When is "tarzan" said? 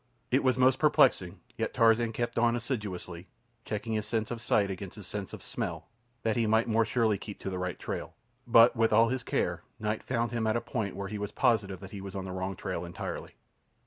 1.75-2.11